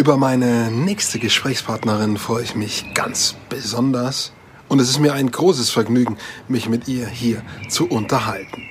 [0.00, 4.32] Über meine nächste Gesprächspartnerin freue ich mich ganz besonders
[4.66, 6.16] und es ist mir ein großes Vergnügen,
[6.48, 8.66] mich mit ihr hier zu unterhalten.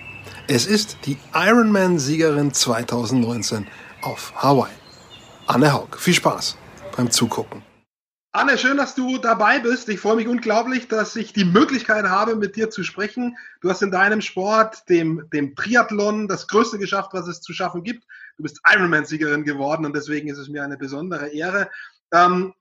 [0.48, 3.68] Es ist die Ironman-Siegerin 2019
[4.02, 4.72] auf Hawaii.
[5.46, 6.58] Anne Haug, viel Spaß
[6.98, 7.62] beim Zugucken.
[8.32, 9.88] Anne, schön, dass du dabei bist.
[9.90, 13.38] Ich freue mich unglaublich, dass ich die Möglichkeit habe, mit dir zu sprechen.
[13.62, 17.84] Du hast in deinem Sport, dem, dem Triathlon, das Größte geschafft, was es zu schaffen
[17.84, 18.04] gibt.
[18.40, 21.70] Du bist Ironman-Siegerin geworden und deswegen ist es mir eine besondere Ehre.
[22.14, 22.54] Ähm,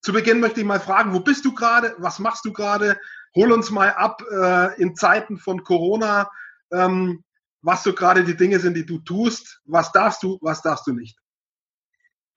[0.00, 1.94] zu Beginn möchte ich mal fragen, wo bist du gerade?
[1.98, 2.98] Was machst du gerade?
[3.34, 6.30] Hol uns mal ab äh, in Zeiten von Corona,
[6.72, 7.22] ähm,
[7.60, 9.60] was so gerade die Dinge sind, die du tust.
[9.66, 11.18] Was darfst du, was darfst du nicht?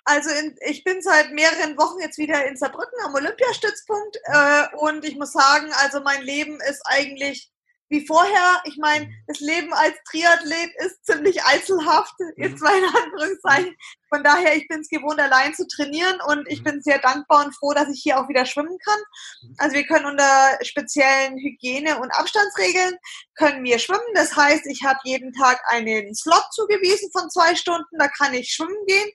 [0.03, 5.05] Also in, ich bin seit mehreren Wochen jetzt wieder in Saarbrücken am Olympiastützpunkt äh, und
[5.05, 7.49] ich muss sagen, also mein Leben ist eigentlich
[7.89, 8.61] wie vorher.
[8.65, 9.13] Ich meine, mhm.
[9.27, 13.75] das Leben als Triathlet ist ziemlich einzelhaft, jetzt mal in Anführungszeichen.
[14.09, 16.63] Von daher, ich bin es gewohnt, allein zu trainieren und ich mhm.
[16.63, 18.99] bin sehr dankbar und froh, dass ich hier auch wieder schwimmen kann.
[19.41, 19.55] Mhm.
[19.57, 22.97] Also wir können unter speziellen Hygiene- und Abstandsregeln
[23.35, 23.99] können wir schwimmen.
[24.15, 28.51] Das heißt, ich habe jeden Tag einen Slot zugewiesen von zwei Stunden, da kann ich
[28.51, 29.11] schwimmen gehen.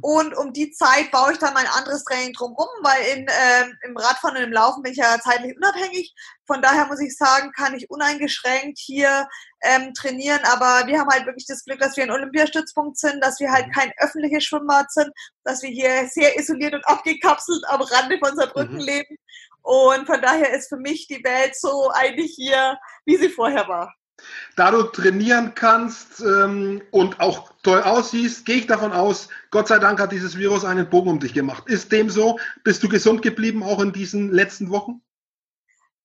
[0.00, 3.96] Und um die Zeit baue ich dann mein anderes Training drumherum, weil in, äh, im
[3.96, 6.14] Radfahren und im Laufen bin ich ja zeitlich unabhängig.
[6.46, 9.28] Von daher muss ich sagen, kann ich uneingeschränkt hier
[9.62, 10.40] ähm, trainieren.
[10.44, 13.68] Aber wir haben halt wirklich das Glück, dass wir ein Olympiastützpunkt sind, dass wir halt
[13.68, 13.72] mhm.
[13.72, 15.10] kein öffentliches Schwimmbad sind,
[15.44, 18.80] dass wir hier sehr isoliert und abgekapselt am Rande von Saarbrücken mhm.
[18.80, 19.16] leben.
[19.62, 23.94] Und von daher ist für mich die Welt so eigentlich hier, wie sie vorher war.
[24.56, 29.78] Da du trainieren kannst ähm, und auch toll aussiehst, gehe ich davon aus, Gott sei
[29.78, 31.64] Dank hat dieses Virus einen Bogen um dich gemacht.
[31.66, 32.38] Ist dem so?
[32.62, 35.00] Bist du gesund geblieben auch in diesen letzten Wochen?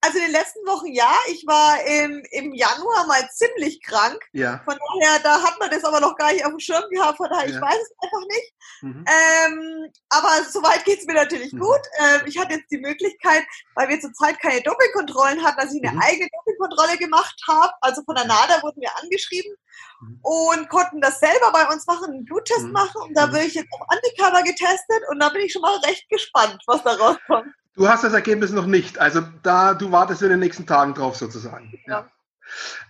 [0.08, 1.12] Also in den letzten Wochen ja.
[1.28, 4.18] Ich war im, im Januar mal ziemlich krank.
[4.32, 4.62] Ja.
[4.64, 7.18] Von daher, da hat man das aber noch gar nicht auf dem Schirm gehabt.
[7.18, 7.54] Von daher, ja.
[7.54, 8.54] ich weiß es einfach nicht.
[8.80, 9.04] Mhm.
[9.06, 11.60] Ähm, aber soweit geht es mir natürlich mhm.
[11.60, 11.80] gut.
[11.98, 15.94] Ähm, ich hatte jetzt die Möglichkeit, weil wir zurzeit keine Doppelkontrollen hatten, dass ich eine
[15.94, 16.02] mhm.
[16.02, 17.72] eigene Doppelkontrolle gemacht habe.
[17.82, 19.54] Also von der NADA wurden wir angeschrieben
[20.00, 20.20] mhm.
[20.22, 22.72] und konnten das selber bei uns machen, einen Bluttest mhm.
[22.72, 23.02] machen.
[23.02, 23.32] Und da mhm.
[23.32, 26.82] bin ich jetzt auf Antikörper getestet und da bin ich schon mal recht gespannt, was
[26.82, 27.52] da rauskommt.
[27.78, 28.98] Du hast das Ergebnis noch nicht.
[28.98, 31.72] Also da, du wartest in den nächsten Tagen drauf sozusagen.
[31.86, 32.10] Ja.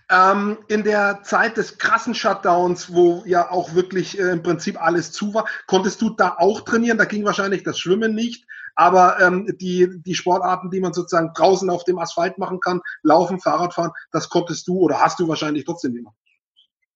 [0.09, 5.11] Ähm, in der Zeit des krassen Shutdowns, wo ja auch wirklich äh, im Prinzip alles
[5.11, 6.97] zu war, konntest du da auch trainieren?
[6.97, 11.69] Da ging wahrscheinlich das Schwimmen nicht, aber ähm, die, die Sportarten, die man sozusagen draußen
[11.69, 15.93] auf dem Asphalt machen kann, Laufen, Fahrradfahren, das konntest du oder hast du wahrscheinlich trotzdem
[15.93, 16.15] gemacht.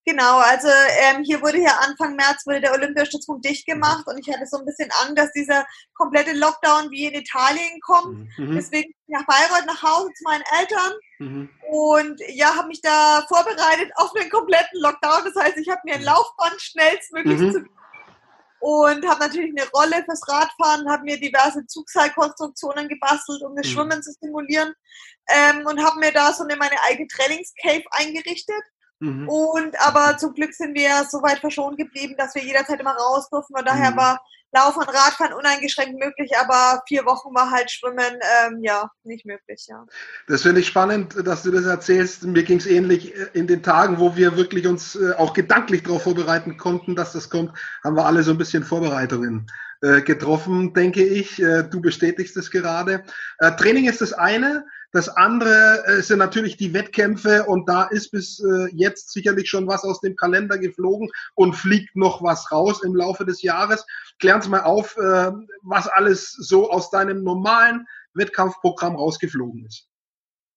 [0.06, 4.34] Genau, also ähm, hier wurde ja Anfang März wurde der Olympiastützpunkt dicht gemacht und ich
[4.34, 8.28] hatte so ein bisschen Angst, dass dieser komplette Lockdown wie in Italien kommt.
[8.38, 8.56] Mhm.
[8.56, 11.50] Deswegen bin ich nach Bayreuth nach Hause zu meinen Eltern mhm.
[11.72, 15.24] und ja, habe mich da vorbereitet auf einen kompletten Lockdown.
[15.24, 17.52] Das heißt, ich habe mir ein Laufband schnellstmöglich mhm.
[17.54, 17.66] zu
[18.60, 23.72] und habe natürlich eine Rolle fürs Radfahren, habe mir diverse Zugseilkonstruktionen gebastelt, um das mhm.
[23.72, 24.74] Schwimmen zu simulieren
[25.30, 28.64] ähm, und habe mir da so eine meine eigene Trainingscave eingerichtet
[29.04, 29.28] Mhm.
[29.28, 33.30] Und aber zum Glück sind wir so weit verschont geblieben, dass wir jederzeit immer raus
[33.30, 33.54] durften.
[33.54, 33.98] Von daher mhm.
[33.98, 34.22] war
[34.54, 39.66] Laufen und Radfahren uneingeschränkt möglich, aber vier Wochen war halt Schwimmen ähm, ja nicht möglich.
[39.68, 39.84] Ja.
[40.28, 42.24] Das finde ich spannend, dass du das erzählst.
[42.24, 45.84] Mir ging es ähnlich äh, in den Tagen, wo wir wirklich uns äh, auch gedanklich
[45.84, 47.52] darauf vorbereiten konnten, dass das kommt,
[47.84, 49.48] haben wir alle so ein bisschen Vorbereitungen
[49.82, 51.38] äh, getroffen, denke ich.
[51.72, 53.04] Du bestätigst es gerade.
[53.58, 54.66] Training ist das eine.
[54.94, 59.68] Das andere äh, sind natürlich die Wettkämpfe und da ist bis äh, jetzt sicherlich schon
[59.68, 63.84] was aus dem Kalender geflogen und fliegt noch was raus im Laufe des Jahres.
[64.20, 65.32] Klären Sie mal auf, äh,
[65.64, 69.88] was alles so aus deinem normalen Wettkampfprogramm rausgeflogen ist.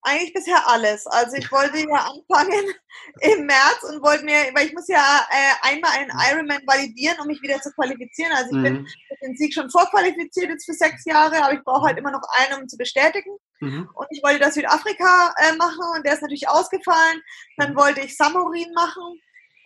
[0.02, 1.06] Eigentlich bisher alles.
[1.06, 2.74] Also ich wollte ja anfangen
[3.22, 7.26] im März und wollte mir, weil ich muss ja äh, einmal einen Ironman validieren, um
[7.26, 8.32] mich wieder zu qualifizieren.
[8.32, 8.62] Also ich mhm.
[8.62, 12.10] bin mit dem Sieg schon vorqualifiziert jetzt für sechs Jahre, aber ich brauche halt immer
[12.10, 13.38] noch einen, um zu bestätigen.
[13.60, 13.88] Mhm.
[13.94, 17.22] Und ich wollte das Südafrika äh, machen und der ist natürlich ausgefallen.
[17.56, 17.76] Dann mhm.
[17.76, 19.20] wollte ich Samorin machen.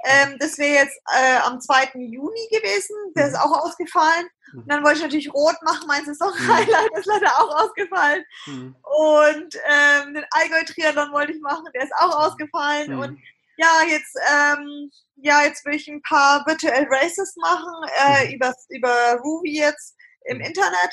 [0.04, 1.90] Ähm, das wäre jetzt äh, am 2.
[1.94, 2.96] Juni gewesen.
[3.14, 3.40] Der ist mhm.
[3.40, 4.26] auch ausgefallen.
[4.52, 8.24] Und dann wollte ich natürlich Rot machen, mein Saison-Highlight ist leider auch ausgefallen.
[8.46, 8.76] Mhm.
[8.82, 12.94] Und ähm, den Allgäu-Triathlon wollte ich machen, der ist auch ausgefallen.
[12.94, 13.00] Mhm.
[13.00, 13.20] Und
[13.56, 17.74] ja, jetzt, ähm, ja, jetzt will ich ein paar Virtual Races machen,
[18.06, 18.34] äh, mhm.
[18.34, 19.94] über, über Ruby jetzt
[20.24, 20.90] im Internet.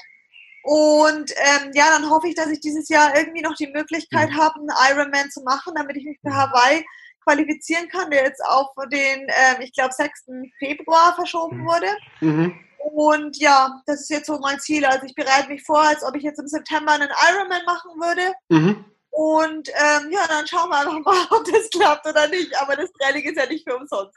[0.69, 4.37] Und ähm, ja, dann hoffe ich, dass ich dieses Jahr irgendwie noch die Möglichkeit mhm.
[4.37, 6.35] habe, einen Ironman zu machen, damit ich mich für mhm.
[6.35, 6.85] Hawaii
[7.23, 10.25] qualifizieren kann, der jetzt auf den, ähm, ich glaube, 6.
[10.59, 11.65] Februar verschoben mhm.
[11.65, 11.87] wurde.
[12.19, 12.59] Mhm.
[12.79, 14.85] Und ja, das ist jetzt so mein Ziel.
[14.85, 18.33] Also ich bereite mich vor, als ob ich jetzt im September einen Ironman machen würde.
[18.49, 18.85] Mhm.
[19.17, 22.55] Und ähm, ja, dann schauen wir einfach mal, ob das klappt oder nicht.
[22.61, 24.15] Aber das Training ist ja nicht für umsonst.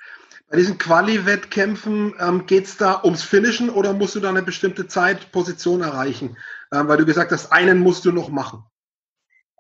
[0.51, 4.89] Bei diesen Quali-Wettkämpfen ähm, geht es da ums Finishen oder musst du da eine bestimmte
[4.89, 6.37] Zeitposition erreichen?
[6.71, 8.63] Ähm, weil du gesagt hast, einen musst du noch machen.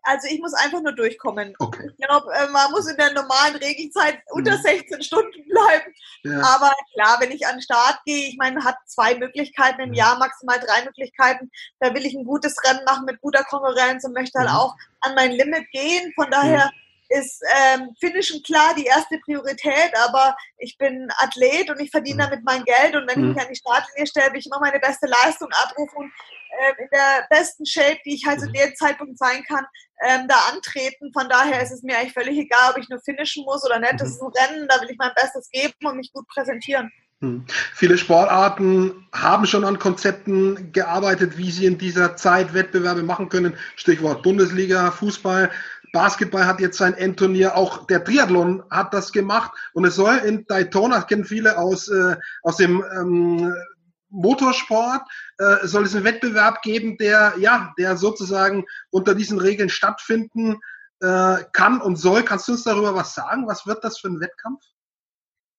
[0.02, 1.54] Also ich muss einfach nur durchkommen.
[1.58, 1.90] Okay.
[1.90, 5.02] Ich glaube, äh, man muss in der normalen Regelzeit unter 16 mhm.
[5.02, 5.94] Stunden bleiben.
[6.24, 6.40] Ja.
[6.42, 9.92] Aber klar, wenn ich an den Start gehe, ich meine, man hat zwei Möglichkeiten im
[9.92, 11.50] Jahr, maximal drei Möglichkeiten.
[11.78, 14.56] Da will ich ein gutes Rennen machen mit guter Konkurrenz und möchte halt mhm.
[14.56, 16.12] auch an mein Limit gehen.
[16.14, 16.70] Von daher
[17.10, 22.30] ist ähm, Finishen klar die erste Priorität, aber ich bin Athlet und ich verdiene mhm.
[22.30, 23.32] damit mein Geld und wenn ich mhm.
[23.32, 26.12] mich an die Startlinie stelle, will ich immer meine beste Leistung abrufen und
[26.58, 28.52] äh, in der besten Shape, die ich halt zu mhm.
[28.52, 29.66] dem Zeitpunkt sein kann,
[30.06, 31.12] ähm, da antreten.
[31.12, 33.94] Von daher ist es mir eigentlich völlig egal, ob ich nur finishen muss oder nicht.
[33.98, 36.90] Das ist ein Rennen, da will ich mein Bestes geben und mich gut präsentieren.
[37.22, 37.44] Hm.
[37.74, 43.54] Viele Sportarten haben schon an Konzepten gearbeitet, wie sie in dieser Zeit Wettbewerbe machen können.
[43.76, 45.50] Stichwort Bundesliga, Fußball.
[45.92, 50.46] Basketball hat jetzt sein Endturnier, auch der Triathlon hat das gemacht und es soll in
[50.46, 53.54] Daytona, kennen viele aus, äh, aus dem ähm,
[54.10, 55.02] Motorsport,
[55.38, 60.60] äh, soll es einen Wettbewerb geben, der, ja, der sozusagen unter diesen Regeln stattfinden
[61.00, 62.24] äh, kann und soll.
[62.24, 63.46] Kannst du uns darüber was sagen?
[63.46, 64.62] Was wird das für ein Wettkampf?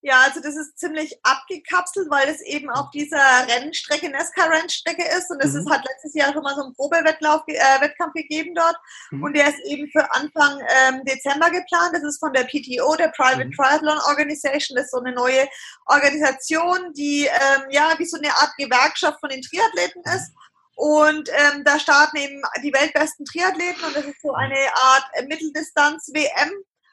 [0.04, 5.30] Ja, also das ist ziemlich abgekapselt, weil es eben auf dieser Rennstrecke, Nesca-Rennstrecke ist.
[5.30, 5.70] Und es mhm.
[5.70, 8.76] hat letztes Jahr schon mal so einen Probewettlauf, äh, Wettkampf gegeben dort.
[9.12, 9.22] Mhm.
[9.22, 11.94] Und der ist eben für Anfang ähm, Dezember geplant.
[11.94, 13.52] Das ist von der PTO, der Private mhm.
[13.52, 14.74] Triathlon Organization.
[14.74, 15.48] Das ist so eine neue
[15.86, 20.32] Organisation, die ähm, ja wie so eine Art Gewerkschaft von den Triathleten ist.
[20.74, 26.50] Und ähm, da starten eben die weltbesten Triathleten und das ist so eine Art Mitteldistanz-WM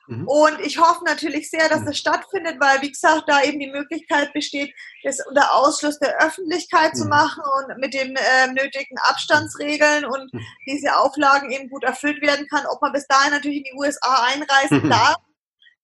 [0.09, 0.27] Mhm.
[0.27, 1.89] Und ich hoffe natürlich sehr, dass mhm.
[1.89, 4.73] es stattfindet, weil, wie gesagt, da eben die Möglichkeit besteht,
[5.03, 6.97] das unter Ausschluss der Öffentlichkeit mhm.
[6.97, 10.41] zu machen und mit den äh, nötigen Abstandsregeln und mhm.
[10.65, 12.65] diese Auflagen eben gut erfüllt werden kann.
[12.71, 15.17] Ob man bis dahin natürlich in die USA einreisen darf,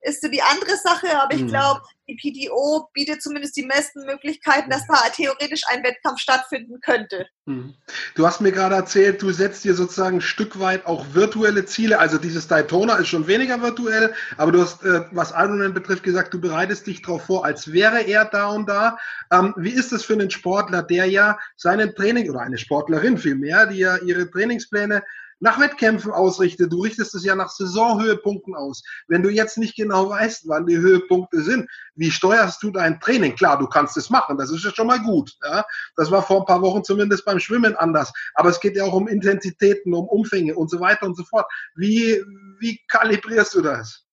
[0.06, 1.48] ist so die andere Sache, aber ich mhm.
[1.48, 7.26] glaube, die PDO bietet zumindest die besten Möglichkeiten, dass da theoretisch ein Wettkampf stattfinden könnte.
[7.46, 7.74] Mhm.
[8.14, 11.98] Du hast mir gerade erzählt, du setzt dir sozusagen ein Stück weit auch virtuelle Ziele.
[12.00, 16.34] Also dieses Daytona ist schon weniger virtuell, aber du hast, äh, was Ironman betrifft, gesagt,
[16.34, 18.98] du bereitest dich darauf vor, als wäre er da und da.
[19.32, 23.66] Ähm, wie ist es für einen Sportler, der ja seinen Training oder eine Sportlerin vielmehr,
[23.66, 25.02] die ja ihre Trainingspläne
[25.40, 26.72] nach Wettkämpfen ausrichtet.
[26.72, 28.84] Du richtest es ja nach Saisonhöhepunkten aus.
[29.08, 33.36] Wenn du jetzt nicht genau weißt, wann die Höhepunkte sind, wie steuerst du dein Training?
[33.36, 35.34] Klar, du kannst es machen, das ist ja schon mal gut.
[35.44, 35.66] Ja?
[35.96, 38.12] Das war vor ein paar Wochen zumindest beim Schwimmen anders.
[38.36, 41.46] Aber es geht ja auch um Intensitäten, um Umfänge und so weiter und so fort.
[41.76, 42.22] Wie,
[42.60, 44.06] wie kalibrierst du das?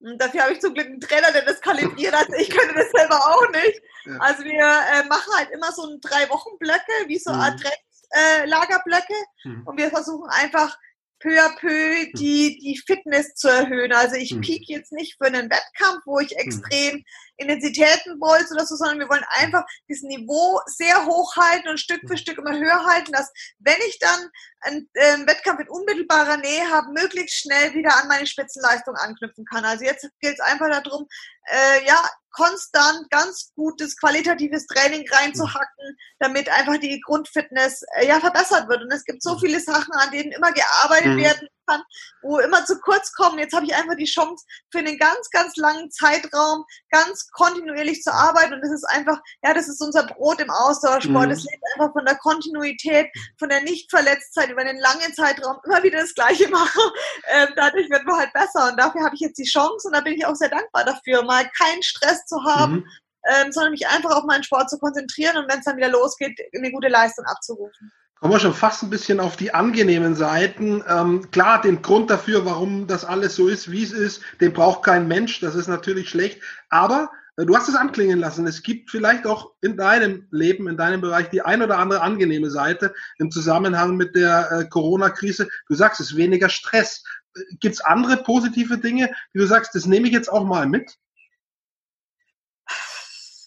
[0.00, 2.14] Und dafür habe ich zum Glück einen Trainer, der das kalibriert.
[2.14, 3.80] Also ich könnte das selber auch nicht.
[4.18, 7.40] Also wir äh, machen halt immer so ein drei Wochen Blöcke, wie so mhm.
[7.40, 7.64] Art
[8.10, 9.14] äh, Lagerblöcke
[9.44, 9.62] mhm.
[9.66, 10.76] und wir versuchen einfach
[11.24, 13.92] peu à peu die, die Fitness zu erhöhen.
[13.92, 14.42] Also ich mhm.
[14.42, 16.38] peak jetzt nicht für einen Wettkampf, wo ich hm.
[16.38, 17.04] extrem mhm.
[17.36, 22.02] Intensitäten bolz oder so, sondern wir wollen einfach dieses Niveau sehr hoch halten und Stück
[22.06, 22.16] für.
[22.16, 24.28] Stück immer höher halten, dass wenn ich dann
[24.60, 29.64] einen, äh, Wettkampf in unmittelbarer Nähe habe, möglichst schnell wieder an meine Spitzenleistung anknüpfen kann.
[29.64, 31.06] Also jetzt gilt es einfach darum,
[31.50, 38.68] äh, ja, konstant ganz gutes qualitatives Training reinzuhacken, damit einfach die Grundfitness äh, ja verbessert
[38.68, 38.82] wird.
[38.82, 39.38] Und es gibt so mhm.
[39.38, 41.18] viele Sachen, an denen immer gearbeitet mhm.
[41.18, 41.82] werden kann,
[42.22, 43.38] wo immer zu kurz kommen.
[43.38, 48.12] Jetzt habe ich einfach die Chance für einen ganz, ganz langen Zeitraum ganz kontinuierlich zu
[48.12, 48.54] arbeiten.
[48.54, 51.30] Und das ist einfach, ja, das ist unser Brot im Ausdauersport.
[51.30, 51.48] Es mhm.
[51.50, 53.08] lebt einfach von der Kontinuität,
[53.38, 56.82] von der Nichtverletztheit über einen langen Zeitraum immer wieder das Gleiche machen.
[57.28, 58.68] Ähm, dadurch wird man halt besser.
[58.70, 61.22] Und dafür habe ich jetzt die Chance und da bin ich auch sehr dankbar dafür,
[61.24, 62.76] mal keinen Stress zu haben.
[62.76, 62.88] Mhm.
[63.26, 66.38] Ähm, sondern mich einfach auf meinen Sport zu konzentrieren und wenn es dann wieder losgeht,
[66.54, 67.90] eine gute Leistung abzurufen
[68.24, 70.82] kommen wir schon fast ein bisschen auf die angenehmen Seiten.
[70.88, 74.82] Ähm, klar, den Grund dafür, warum das alles so ist, wie es ist, den braucht
[74.82, 75.40] kein Mensch.
[75.40, 76.40] Das ist natürlich schlecht.
[76.70, 78.46] Aber äh, du hast es anklingen lassen.
[78.46, 82.48] Es gibt vielleicht auch in deinem Leben, in deinem Bereich die ein oder andere angenehme
[82.48, 85.46] Seite im Zusammenhang mit der äh, Corona-Krise.
[85.68, 87.04] Du sagst, es ist weniger Stress.
[87.36, 90.66] Äh, gibt es andere positive Dinge, die du sagst, das nehme ich jetzt auch mal
[90.66, 90.96] mit?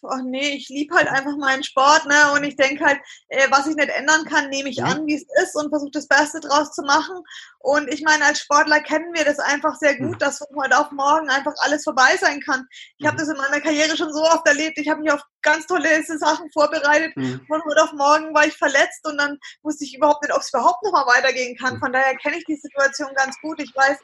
[0.03, 2.31] Ach nee, ich liebe halt einfach meinen Sport, ne?
[2.33, 2.99] Und ich denke halt,
[3.29, 6.07] äh, was ich nicht ändern kann, nehme ich an, wie es ist und versuche das
[6.07, 7.21] Beste draus zu machen.
[7.59, 10.19] Und ich meine, als Sportler kennen wir das einfach sehr gut, mhm.
[10.19, 12.65] dass von heute auf morgen einfach alles vorbei sein kann.
[12.97, 13.19] Ich habe mhm.
[13.19, 14.77] das in meiner Karriere schon so oft erlebt.
[14.77, 17.15] Ich habe mich auf ganz tolle Sachen vorbereitet.
[17.15, 17.41] Mhm.
[17.47, 20.49] Von heute auf morgen war ich verletzt und dann wusste ich überhaupt nicht, ob es
[20.49, 21.79] überhaupt noch mal weitergehen kann.
[21.79, 23.61] Von daher kenne ich die Situation ganz gut.
[23.61, 23.97] Ich weiß,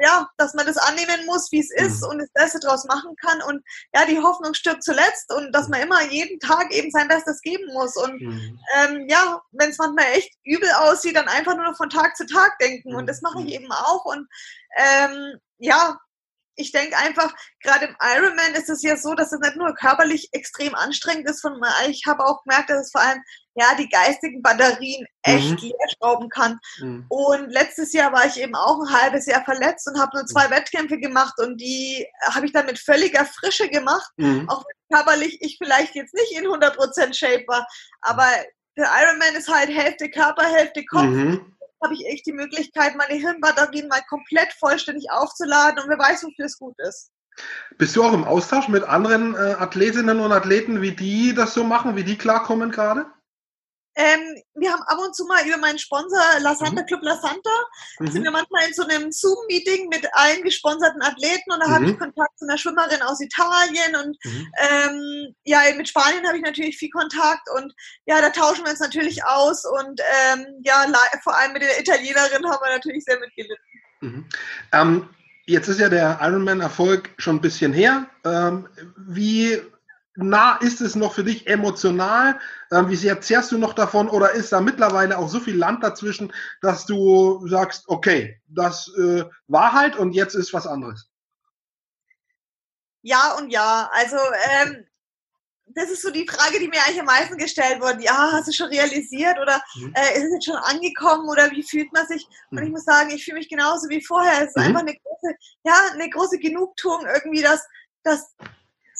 [0.00, 2.10] ja, dass man das annehmen muss, wie es ist mhm.
[2.10, 3.62] und das Beste draus machen kann und
[3.94, 7.72] ja, die Hoffnung stirbt zuletzt und dass man immer jeden Tag eben sein Bestes geben
[7.72, 8.58] muss und mhm.
[8.76, 12.26] ähm, ja, wenn es manchmal echt übel aussieht, dann einfach nur noch von Tag zu
[12.26, 13.64] Tag denken und das mache ich mhm.
[13.64, 14.28] eben auch und
[14.76, 15.98] ähm, ja,
[16.60, 20.28] ich denke einfach, gerade im Ironman ist es ja so, dass es nicht nur körperlich
[20.32, 23.22] extrem anstrengend ist, von ich habe auch gemerkt, dass es vor allem
[23.54, 25.68] ja die geistigen Batterien echt mhm.
[25.68, 26.58] leer schrauben kann.
[26.78, 27.06] Mhm.
[27.08, 30.46] Und letztes Jahr war ich eben auch ein halbes Jahr verletzt und habe nur zwei
[30.46, 30.52] mhm.
[30.52, 34.48] Wettkämpfe gemacht und die habe ich dann mit völliger Frische gemacht, mhm.
[34.48, 37.66] auch wenn körperlich ich vielleicht jetzt nicht in 100% Shape war,
[38.00, 38.26] aber
[38.76, 41.04] der Ironman ist halt Hälfte Körper, Hälfte Kopf.
[41.82, 46.44] Habe ich echt die Möglichkeit, meine Hirnbatterien mal komplett vollständig aufzuladen und wer weiß, wofür
[46.44, 47.10] es gut ist.
[47.78, 51.64] Bist du auch im Austausch mit anderen äh, Athletinnen und Athleten, wie die das so
[51.64, 53.06] machen, wie die klarkommen gerade?
[53.96, 54.20] Ähm,
[54.54, 56.86] wir haben ab und zu mal über meinen Sponsor La Santa mhm.
[56.86, 57.50] Club La Santa,
[57.98, 58.10] mhm.
[58.10, 61.72] sind wir manchmal in so einem Zoom-Meeting mit allen gesponserten Athleten und da mhm.
[61.72, 64.52] habe ich Kontakt zu einer Schwimmerin aus Italien und mhm.
[64.58, 67.74] ähm, ja, mit Spanien habe ich natürlich viel Kontakt und
[68.06, 70.86] ja, da tauschen wir uns natürlich aus und ähm, ja,
[71.24, 73.64] vor allem mit der Italienerin haben wir natürlich sehr mitgelitten.
[74.00, 74.26] Mhm.
[74.72, 75.08] Ähm,
[75.46, 78.08] jetzt ist ja der Ironman-Erfolg schon ein bisschen her.
[78.24, 79.60] Ähm, wie
[80.22, 82.38] nah ist es noch für dich emotional?
[82.72, 84.08] Ähm, wie sehr zehrst du noch davon?
[84.08, 89.24] Oder ist da mittlerweile auch so viel Land dazwischen, dass du sagst, okay, das äh,
[89.48, 91.08] war halt und jetzt ist was anderes?
[93.02, 93.90] Ja und ja.
[93.92, 94.16] Also
[94.50, 94.86] ähm,
[95.74, 98.02] das ist so die Frage, die mir eigentlich am meisten gestellt wurde.
[98.02, 99.94] Ja, hast du schon realisiert oder mhm.
[99.94, 102.26] äh, ist es jetzt schon angekommen oder wie fühlt man sich?
[102.50, 102.72] Und ich mhm.
[102.72, 104.42] muss sagen, ich fühle mich genauso wie vorher.
[104.42, 104.62] Es ist mhm.
[104.64, 105.34] einfach eine große,
[105.64, 107.66] ja, eine große Genugtuung irgendwie, dass,
[108.02, 108.34] dass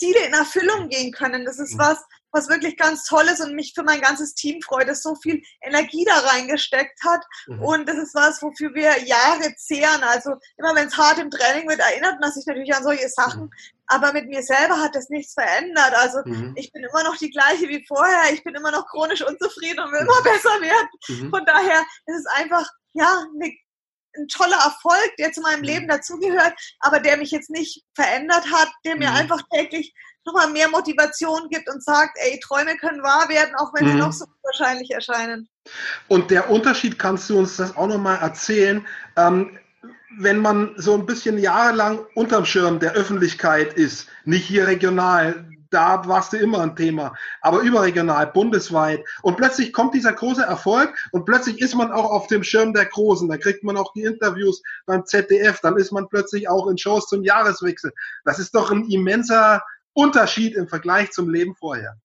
[0.00, 1.45] Ziele in Erfüllung gehen können.
[1.45, 1.80] Das ist mhm.
[1.80, 1.99] was,
[2.33, 5.42] was wirklich ganz toll ist und mich für mein ganzes Team freut, das so viel
[5.62, 7.23] Energie da reingesteckt hat.
[7.47, 7.62] Mhm.
[7.62, 10.02] Und das ist was, wofür wir Jahre zehren.
[10.02, 13.42] Also immer wenn es hart im Training wird, erinnert man sich natürlich an solche Sachen.
[13.42, 13.50] Mhm.
[13.87, 15.92] Aber mit mir selber hat das nichts verändert.
[15.97, 16.54] Also mhm.
[16.57, 18.33] ich bin immer noch die gleiche wie vorher.
[18.33, 20.88] Ich bin immer noch chronisch unzufrieden und will immer besser werden.
[21.09, 21.30] Mhm.
[21.30, 23.52] Von daher ist es einfach, ja, eine
[24.16, 28.68] ein toller Erfolg, der zu meinem Leben dazugehört, aber der mich jetzt nicht verändert hat,
[28.84, 29.16] der mir mhm.
[29.16, 33.86] einfach täglich nochmal mehr Motivation gibt und sagt, ey, Träume können wahr werden, auch wenn
[33.86, 33.92] mhm.
[33.92, 35.48] sie noch so unwahrscheinlich erscheinen.
[36.08, 38.86] Und der Unterschied, kannst du uns das auch nochmal erzählen?
[39.16, 39.58] Ähm,
[40.18, 46.06] wenn man so ein bisschen jahrelang unterm Schirm der Öffentlichkeit ist, nicht hier regional, da
[46.06, 47.14] warst du immer ein Thema.
[47.40, 49.04] Aber überregional, bundesweit.
[49.22, 52.86] Und plötzlich kommt dieser große Erfolg und plötzlich ist man auch auf dem Schirm der
[52.86, 53.28] Großen.
[53.28, 55.60] Da kriegt man auch die Interviews beim ZDF.
[55.60, 57.92] Dann ist man plötzlich auch in Shows zum Jahreswechsel.
[58.24, 59.62] Das ist doch ein immenser
[59.92, 61.96] Unterschied im Vergleich zum Leben vorher.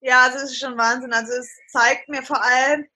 [0.00, 1.12] Ja, also es ist schon Wahnsinn.
[1.12, 2.86] Also es zeigt mir vor allem,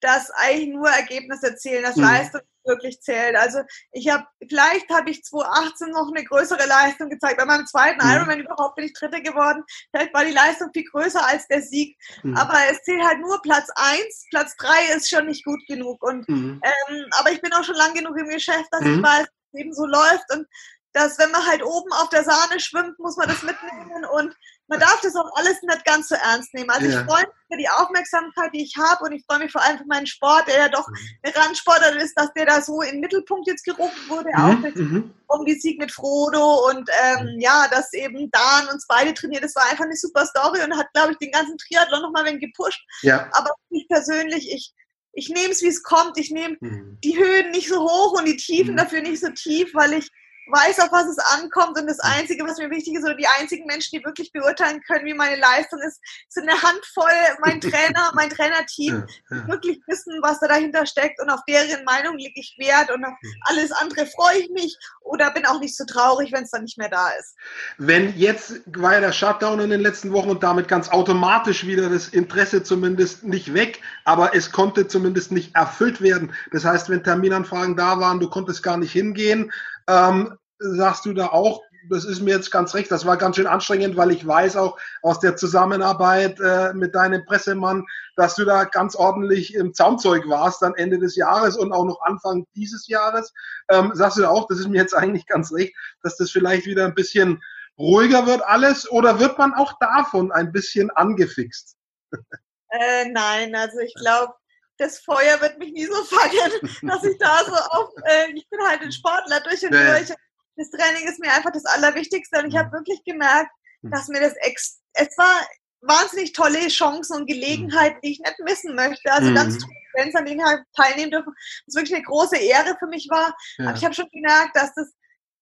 [0.00, 2.04] dass eigentlich nur Ergebnisse zählen, dass mhm.
[2.04, 3.36] Leistung wirklich zählt.
[3.36, 3.60] Also
[3.92, 7.38] ich habe, vielleicht habe ich 2018 noch eine größere Leistung gezeigt.
[7.38, 8.12] Bei meinem zweiten mhm.
[8.12, 9.64] Ironman überhaupt bin ich Dritte geworden.
[9.90, 11.96] Vielleicht war die Leistung viel größer als der Sieg.
[12.22, 12.36] Mhm.
[12.36, 14.26] Aber es zählt halt nur Platz 1.
[14.30, 16.02] Platz 3 ist schon nicht gut genug.
[16.02, 16.60] Und mhm.
[16.62, 19.02] ähm, aber ich bin auch schon lang genug im Geschäft, dass ich mhm.
[19.02, 20.32] weiß, dass es eben so läuft.
[20.32, 20.46] Und
[20.92, 24.34] dass wenn man halt oben auf der Sahne schwimmt, muss man das mitnehmen und
[24.70, 26.70] man darf das auch alles nicht ganz so ernst nehmen.
[26.70, 27.00] Also ja.
[27.00, 29.78] ich freue mich für die Aufmerksamkeit, die ich habe und ich freue mich vor allem
[29.78, 30.94] für meinen Sport, der ja doch mhm.
[31.24, 34.40] eine Randsportler ist, dass der da so in den Mittelpunkt jetzt gerufen wurde, mhm.
[34.40, 35.12] auch mit, mhm.
[35.26, 37.40] um die Sieg mit Frodo und ähm, mhm.
[37.40, 39.42] ja, dass eben Dan uns beide trainiert.
[39.42, 42.38] Das war einfach eine super Story und hat, glaube ich, den ganzen Triathlon nochmal ein
[42.38, 42.80] gepusht.
[43.02, 43.28] Ja.
[43.32, 44.72] Aber ich persönlich, ich
[45.12, 46.16] ich nehme es, wie es kommt.
[46.18, 46.96] Ich nehme mhm.
[47.02, 48.76] die Höhen nicht so hoch und die Tiefen mhm.
[48.76, 50.08] dafür nicht so tief, weil ich
[50.50, 53.66] weiß, auf was es ankommt und das Einzige, was mir wichtig ist, oder die einzigen
[53.66, 57.10] Menschen, die wirklich beurteilen können, wie meine Leistung ist, sind eine Handvoll,
[57.44, 59.48] mein Trainer, mein Trainerteam, ja, ja.
[59.48, 63.14] wirklich wissen, was da dahinter steckt und auf deren Meinung lege ich Wert und auf
[63.42, 66.78] alles andere freue ich mich oder bin auch nicht so traurig, wenn es dann nicht
[66.78, 67.34] mehr da ist.
[67.78, 71.88] Wenn jetzt war ja der Shutdown in den letzten Wochen und damit ganz automatisch wieder
[71.88, 76.32] das Interesse zumindest nicht weg, aber es konnte zumindest nicht erfüllt werden.
[76.50, 79.52] Das heißt, wenn Terminanfragen da waren, du konntest gar nicht hingehen,
[79.86, 83.46] ähm, sagst du da auch, das ist mir jetzt ganz recht, das war ganz schön
[83.46, 87.86] anstrengend, weil ich weiß auch aus der Zusammenarbeit äh, mit deinem Pressemann,
[88.16, 92.00] dass du da ganz ordentlich im Zaumzeug warst dann Ende des Jahres und auch noch
[92.02, 93.32] Anfang dieses Jahres.
[93.70, 96.66] Ähm, sagst du da auch, das ist mir jetzt eigentlich ganz recht, dass das vielleicht
[96.66, 97.40] wieder ein bisschen
[97.78, 101.76] ruhiger wird alles oder wird man auch davon ein bisschen angefixt?
[102.70, 104.34] Äh, nein, also ich glaube,
[104.78, 108.60] das Feuer wird mich nie so fangen, dass ich da so auf, äh, ich bin
[108.66, 109.96] halt ein Sportler durch und ja.
[109.96, 110.08] durch.
[110.56, 112.72] Das Training ist mir einfach das Allerwichtigste und ich habe mhm.
[112.72, 113.50] wirklich gemerkt,
[113.82, 113.90] mhm.
[113.90, 115.46] dass mir das ex es war
[115.82, 119.10] wahnsinnig tolle Chancen und Gelegenheiten, die ich nicht missen möchte.
[119.12, 119.34] Also mhm.
[119.34, 121.32] ganz tolle Events, an denen ich teilnehmen dürfen,
[121.66, 123.34] was wirklich eine große Ehre für mich war.
[123.58, 123.68] Ja.
[123.68, 124.92] Aber ich habe schon gemerkt, dass das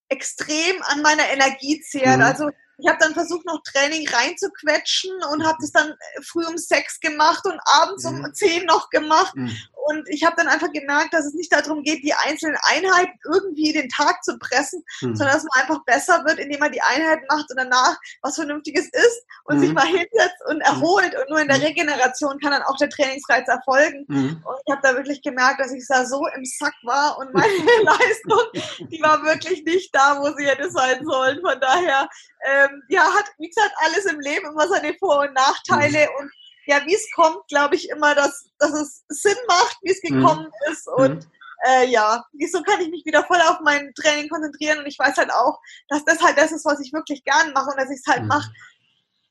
[0.08, 2.18] extrem an meiner Energie zehrt.
[2.18, 2.22] Mhm.
[2.22, 7.00] Also ich habe dann versucht, noch Training reinzuquetschen und habe das dann früh um sechs
[7.00, 8.24] gemacht und abends mhm.
[8.24, 9.34] um zehn noch gemacht.
[9.34, 9.56] Mhm.
[9.88, 13.72] Und ich habe dann einfach gemerkt, dass es nicht darum geht, die einzelnen Einheiten irgendwie
[13.72, 15.16] den Tag zu pressen, mhm.
[15.16, 18.86] sondern dass man einfach besser wird, indem man die Einheit macht und danach was Vernünftiges
[18.86, 19.60] isst und mhm.
[19.60, 20.62] sich mal hinsetzt und mhm.
[20.62, 21.14] erholt.
[21.16, 21.64] Und nur in der mhm.
[21.64, 24.04] Regeneration kann dann auch der Trainingsreiz erfolgen.
[24.08, 24.42] Mhm.
[24.44, 27.48] Und ich habe da wirklich gemerkt, dass ich da so im Sack war und meine
[27.82, 31.40] Leistung, die war wirklich nicht da, wo sie hätte sein sollen.
[31.40, 32.08] Von daher,
[32.44, 36.30] ähm, ja, hat, wie gesagt, alles im Leben immer seine Vor- und Nachteile und
[36.66, 40.20] ja, wie es kommt, glaube ich immer, dass, dass es Sinn macht, wie es mhm.
[40.20, 40.72] gekommen mhm.
[40.72, 40.86] ist.
[40.86, 41.26] Und
[41.66, 44.78] äh, ja, so kann ich mich wieder voll auf mein Training konzentrieren.
[44.78, 47.70] Und ich weiß halt auch, dass das halt das ist, was ich wirklich gern mache
[47.70, 48.28] und dass ich es halt mhm.
[48.28, 48.50] mache,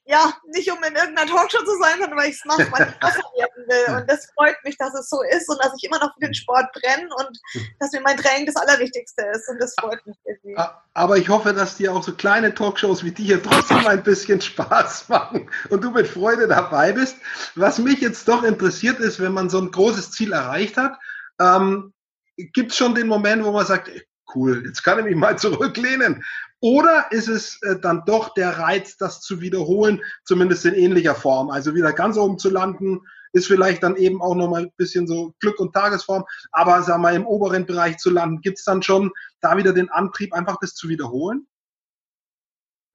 [0.07, 2.99] ja, nicht um in irgendeiner Talkshow zu sein, sondern weil ich es mache, weil ich
[2.99, 3.95] besser werden will.
[3.95, 6.33] Und das freut mich, dass es so ist und dass ich immer noch für den
[6.33, 7.37] Sport brenne und
[7.79, 9.49] dass mir mein Training das Allerwichtigste ist.
[9.49, 10.57] Und das freut mich irgendwie.
[10.93, 14.39] Aber ich hoffe, dass dir auch so kleine Talkshows wie die hier trotzdem ein bisschen
[14.39, 17.17] Spaß machen und du mit Freude dabei bist.
[17.55, 20.97] Was mich jetzt doch interessiert ist, wenn man so ein großes Ziel erreicht hat,
[21.39, 21.93] ähm,
[22.37, 23.91] gibt es schon den Moment, wo man sagt,
[24.35, 26.23] cool, jetzt kann ich mich mal zurücklehnen.
[26.59, 31.49] Oder ist es äh, dann doch der Reiz, das zu wiederholen, zumindest in ähnlicher Form?
[31.49, 33.01] Also wieder ganz oben zu landen,
[33.33, 36.23] ist vielleicht dann eben auch nochmal ein bisschen so Glück und Tagesform.
[36.51, 39.89] Aber sag mal, im oberen Bereich zu landen, gibt es dann schon da wieder den
[39.89, 41.47] Antrieb, einfach das zu wiederholen?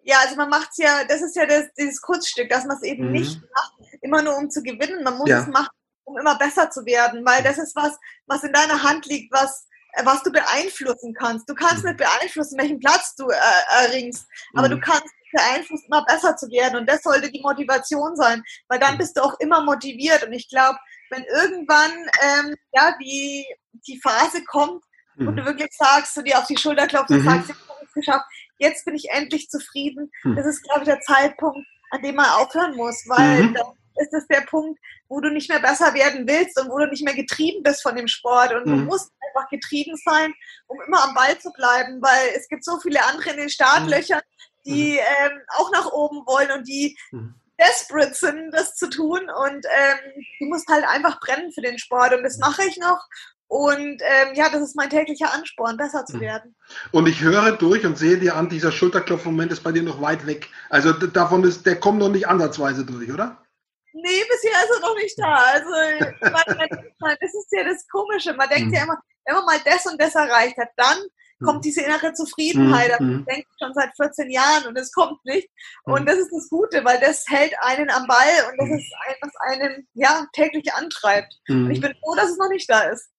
[0.05, 2.83] Ja, also man macht es ja, das ist ja das, dieses Kurzstück, dass man es
[2.83, 3.13] eben mhm.
[3.13, 5.05] nicht macht, immer nur um zu gewinnen.
[5.05, 5.43] Man muss ja.
[5.43, 5.71] es machen,
[6.05, 7.97] um immer besser zu werden, weil das ist was,
[8.27, 9.69] was in deiner Hand liegt, was
[10.05, 11.49] was du beeinflussen kannst.
[11.49, 11.91] Du kannst mhm.
[11.91, 14.73] nicht beeinflussen, welchen Platz du äh, erringst, aber mhm.
[14.73, 16.81] du kannst beeinflussen, immer besser zu werden.
[16.81, 18.99] Und das sollte die Motivation sein, weil dann mhm.
[18.99, 20.25] bist du auch immer motiviert.
[20.25, 20.79] Und ich glaube,
[21.11, 21.91] wenn irgendwann
[22.23, 23.47] ähm, ja, die,
[23.87, 24.85] die Phase kommt,
[25.17, 25.27] mhm.
[25.27, 27.29] wo du wirklich sagst, du dir auf die Schulter klopfst und mhm.
[27.29, 28.27] sagst, ich habe es geschafft,
[28.59, 30.11] jetzt bin ich endlich zufrieden.
[30.25, 30.37] Mhm.
[30.37, 33.55] Das ist, glaube ich, der Zeitpunkt, an dem man aufhören muss, weil mhm.
[33.55, 36.87] dann ist es der Punkt, wo du nicht mehr besser werden willst und wo du
[36.87, 38.55] nicht mehr getrieben bist von dem Sport.
[38.55, 38.71] Und mhm.
[38.71, 40.35] du musst einfach getrieben sein,
[40.67, 44.21] um immer am Ball zu bleiben, weil es gibt so viele andere in den Startlöchern,
[44.65, 44.73] mhm.
[44.73, 44.99] die mhm.
[45.25, 47.35] ähm, auch nach oben wollen und die mhm.
[47.61, 49.21] desperate sind, das zu tun.
[49.21, 52.15] Und ähm, du musst halt einfach brennen für den Sport.
[52.15, 53.01] Und das mache ich noch.
[53.49, 56.55] Und ähm, ja, das ist mein täglicher Ansporn, besser zu werden.
[56.91, 60.27] Und ich höre durch und sehe dir an, dieser Schulterklopfmoment ist bei dir noch weit
[60.27, 60.49] weg.
[60.71, 63.37] Also davon ist, der kommt noch nicht ansatzweise durch, oder?
[63.93, 65.35] Nee, bisher ist er noch nicht da.
[65.35, 65.71] Also,
[66.23, 68.33] man, das ist ja das Komische.
[68.33, 70.99] Man denkt ja immer, wenn man mal das und das erreicht hat, dann
[71.39, 71.47] mhm.
[71.47, 73.01] kommt diese innere Zufriedenheit.
[73.01, 73.25] Mhm.
[73.27, 75.49] Das denke ich schon seit 14 Jahren und es kommt nicht.
[75.87, 75.95] Mhm.
[75.95, 78.79] Und das ist das Gute, weil das hält einen am Ball und das mhm.
[78.79, 81.35] ist ein, was einen ja, täglich antreibt.
[81.49, 81.83] Und ich mhm.
[81.83, 83.11] bin froh, dass es noch nicht da ist.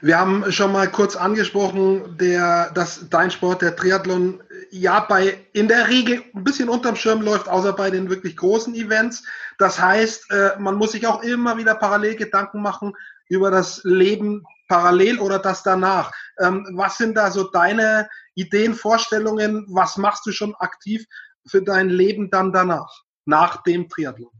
[0.00, 5.68] Wir haben schon mal kurz angesprochen, der, dass dein Sport, der Triathlon, ja bei in
[5.68, 9.22] der Regel ein bisschen unterm Schirm läuft, außer bei den wirklich großen Events.
[9.58, 12.94] Das heißt, äh, man muss sich auch immer wieder parallel Gedanken machen
[13.28, 16.12] über das Leben parallel oder das danach.
[16.40, 19.66] Ähm, was sind da so deine Ideen, Vorstellungen?
[19.68, 21.04] Was machst du schon aktiv
[21.46, 24.32] für dein Leben dann danach, nach dem Triathlon?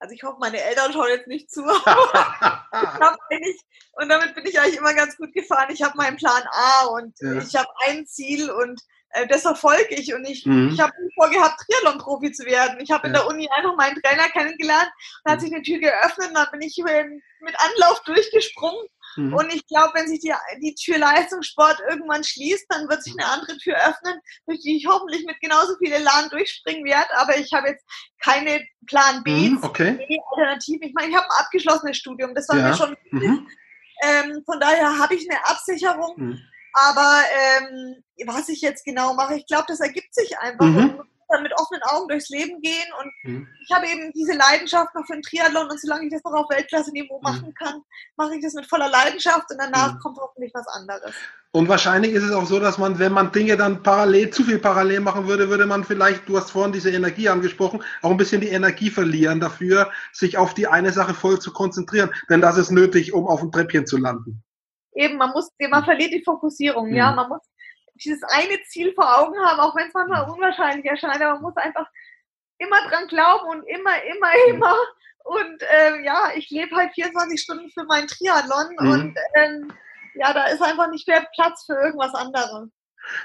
[0.00, 1.60] Also ich hoffe, meine Eltern schauen jetzt nicht zu.
[3.30, 3.60] ich,
[3.92, 5.68] und damit bin ich eigentlich immer ganz gut gefahren.
[5.70, 7.34] Ich habe meinen Plan A und ja.
[7.34, 8.80] ich habe ein Ziel und
[9.28, 10.14] das verfolge ich.
[10.14, 10.70] Und ich, mhm.
[10.72, 12.80] ich habe vorgehabt, Triathlon-Profi zu werden.
[12.80, 13.06] Ich habe ja.
[13.08, 14.90] in der Uni einfach meinen Trainer kennengelernt.
[15.24, 15.44] Dann hat mhm.
[15.44, 16.76] sich eine Tür geöffnet und dann bin ich
[17.40, 19.34] mit Anlauf durchgesprungen Mhm.
[19.34, 23.28] Und ich glaube, wenn sich die, die Tür Leistungssport irgendwann schließt, dann wird sich eine
[23.28, 27.08] andere Tür öffnen, durch die ich hoffentlich mit genauso viel Elan durchspringen werde.
[27.16, 27.84] Aber ich habe jetzt
[28.22, 30.20] keine Plan B, mhm, okay.
[30.32, 30.84] Alternative.
[30.84, 32.68] Ich meine, ich habe ein abgeschlossenes Studium, das war ja.
[32.68, 33.48] mir schon mhm.
[34.02, 36.40] ähm, Von daher habe ich eine Absicherung.
[36.72, 37.22] Aber
[37.58, 40.66] ähm, was ich jetzt genau mache, ich glaube, das ergibt sich einfach.
[40.66, 42.88] Mhm dann mit offenen Augen durchs Leben gehen.
[43.00, 43.48] Und mhm.
[43.62, 46.50] ich habe eben diese Leidenschaft noch für den Triathlon und solange ich das noch auf
[46.50, 47.22] Weltklasse-Niveau mhm.
[47.22, 47.82] machen kann,
[48.16, 49.98] mache ich das mit voller Leidenschaft und danach mhm.
[50.00, 51.14] kommt hoffentlich was anderes.
[51.52, 54.58] Und wahrscheinlich ist es auch so, dass man, wenn man Dinge dann parallel, zu viel
[54.58, 58.40] parallel machen würde, würde man vielleicht, du hast vorhin diese Energie angesprochen, auch ein bisschen
[58.40, 62.10] die Energie verlieren dafür, sich auf die eine Sache voll zu konzentrieren.
[62.28, 64.44] Denn das ist nötig, um auf dem Treppchen zu landen.
[64.94, 67.16] Eben, man muss, man verliert die Fokussierung, ja, mhm.
[67.16, 67.42] man muss
[67.94, 70.32] dieses eine Ziel vor Augen haben, auch wenn es manchmal mhm.
[70.32, 71.86] unwahrscheinlich erscheint, aber man muss einfach
[72.58, 74.54] immer dran glauben und immer, immer, mhm.
[74.54, 74.76] immer.
[75.24, 78.90] Und ähm, ja, ich lebe halt 24 Stunden für meinen Triathlon mhm.
[78.90, 79.72] und ähm,
[80.14, 82.68] ja, da ist einfach nicht mehr Platz für irgendwas anderes.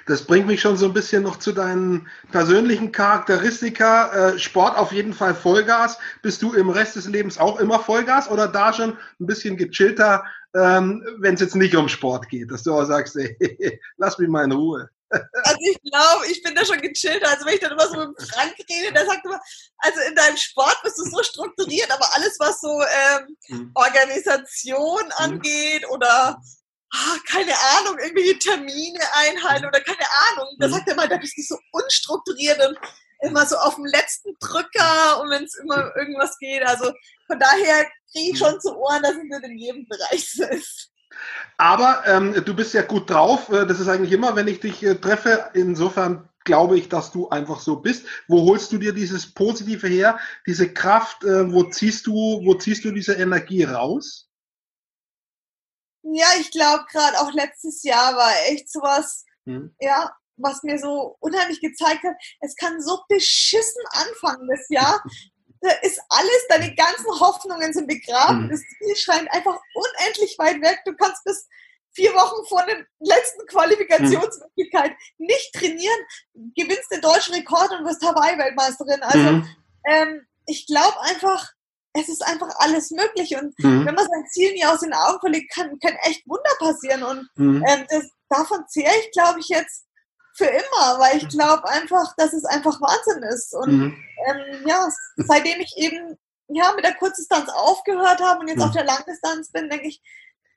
[0.06, 4.30] Das bringt mich schon so ein bisschen noch zu deinen persönlichen Charakteristika.
[4.30, 6.00] Äh, Sport auf jeden Fall Vollgas.
[6.22, 10.24] Bist du im Rest des Lebens auch immer Vollgas oder da schon ein bisschen gechillter,
[10.56, 14.30] ähm, wenn es jetzt nicht um Sport geht, dass du auch sagst, ey, lass mich
[14.30, 14.90] mal in Ruhe.
[15.10, 17.30] Also ich glaube, ich bin da schon gechillter.
[17.30, 19.40] Also wenn ich dann immer so mit Frank rede, der sagt immer,
[19.78, 23.72] also in deinem Sport bist du so strukturiert, aber alles, was so ähm, mhm.
[23.76, 25.12] Organisation mhm.
[25.18, 26.42] angeht oder
[26.92, 30.48] ah, keine Ahnung, irgendwelche Termine einhalten oder keine Ahnung.
[30.60, 32.78] Da sagt er mal, da bist du so unstrukturiert und
[33.22, 36.64] immer so auf dem letzten Drücker und wenn es immer irgendwas geht.
[36.66, 36.92] Also
[37.28, 38.46] von daher kriege ich mhm.
[38.46, 40.92] schon zu Ohren, dass es nicht in jedem Bereich so ist.
[41.58, 43.50] Aber ähm, du bist ja gut drauf.
[43.50, 45.50] Äh, das ist eigentlich immer, wenn ich dich äh, treffe.
[45.54, 48.06] Insofern glaube ich, dass du einfach so bist.
[48.28, 51.24] Wo holst du dir dieses Positive her, diese Kraft?
[51.24, 54.30] Äh, wo ziehst du, wo ziehst du diese Energie raus?
[56.04, 59.76] Ja, ich glaube gerade auch letztes Jahr war echt sowas, hm.
[59.80, 65.04] ja, was mir so unheimlich gezeigt hat, es kann so beschissen anfangen das Jahr.
[65.66, 68.44] da ist alles, deine ganzen Hoffnungen sind begraben.
[68.44, 68.50] Hm.
[68.50, 70.80] Das Ziel scheint einfach unendlich weit weg.
[70.86, 71.48] Du kannst bis
[71.94, 74.98] vier Wochen vor der letzten Qualifikationsmöglichkeit hm.
[75.18, 76.00] nicht trainieren,
[76.56, 79.04] gewinnst den deutschen Rekord und wirst Hawaii-Weltmeisterin.
[79.04, 79.48] Also hm.
[79.88, 81.52] ähm, ich glaube einfach,
[81.94, 83.36] es ist einfach alles möglich.
[83.36, 83.86] Und mhm.
[83.86, 87.04] wenn man sein Ziel nie aus den Augen verlegt, kann, können echt Wunder passieren.
[87.04, 87.64] Und mhm.
[87.68, 89.85] ähm, das, davon zehre ich, glaube ich, jetzt
[90.36, 93.54] für immer, weil ich glaube einfach, dass es einfach Wahnsinn ist.
[93.54, 94.04] Und mhm.
[94.28, 96.18] ähm, ja, seitdem ich eben
[96.48, 100.02] ja, mit der Kurzdistanz aufgehört habe und jetzt auf der Langdistanz bin, denke ich,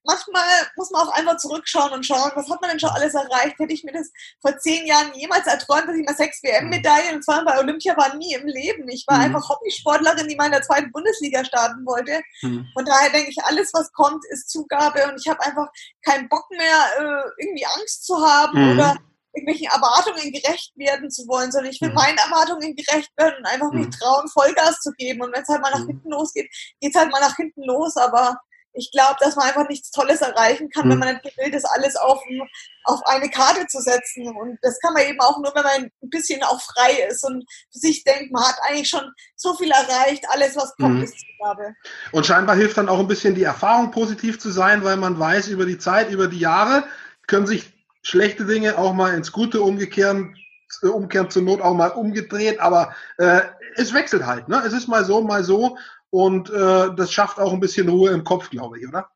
[0.05, 0.45] manchmal
[0.77, 3.59] muss man auch einfach zurückschauen und schauen, was hat man denn schon alles erreicht?
[3.59, 4.11] Hätte ich mir das
[4.41, 8.15] vor zehn Jahren jemals erträumt, dass ich mal sechs WM-Medaillen und zwar bei Olympia war
[8.17, 8.89] nie im Leben.
[8.89, 9.25] Ich war mhm.
[9.25, 12.21] einfach Hobbysportlerin, die mal in der zweiten Bundesliga starten wollte.
[12.43, 12.67] Mhm.
[12.75, 15.69] Von daher denke ich, alles, was kommt, ist Zugabe und ich habe einfach
[16.05, 18.73] keinen Bock mehr, äh, irgendwie Angst zu haben mhm.
[18.73, 18.97] oder
[19.39, 21.95] irgendwelchen Erwartungen gerecht werden zu wollen, sondern ich will mhm.
[21.95, 23.91] meinen Erwartungen gerecht werden und einfach mich mhm.
[23.93, 25.23] trauen, Vollgas zu geben.
[25.23, 25.89] Und wenn es halt mal nach mhm.
[25.89, 27.97] hinten losgeht, geht es halt mal nach hinten los.
[27.97, 28.39] Aber
[28.73, 30.93] ich glaube, dass man einfach nichts Tolles erreichen kann, mhm.
[30.93, 32.23] wenn man nicht gewillt ist, alles auf,
[32.85, 34.29] auf eine Karte zu setzen.
[34.29, 37.45] Und das kann man eben auch nur, wenn man ein bisschen auch frei ist und
[37.71, 41.05] sich denkt, man hat eigentlich schon so viel erreicht, alles, was kommt, mhm.
[41.05, 41.75] ist Zugabe.
[42.13, 45.49] Und scheinbar hilft dann auch ein bisschen die Erfahrung, positiv zu sein, weil man weiß,
[45.49, 46.85] über die Zeit, über die Jahre
[47.27, 47.78] können sich
[48.09, 50.35] schlechte Dinge auch mal ins Gute umgekehren,
[50.83, 53.43] äh, umkehren zur Not auch mal umgedreht, aber äh,
[53.77, 54.49] es wechselt halt.
[54.49, 54.63] Ne?
[54.67, 55.77] Es ist mal so, mal so.
[56.11, 59.11] Und äh, das schafft auch ein bisschen Ruhe im Kopf, glaube ich, oder?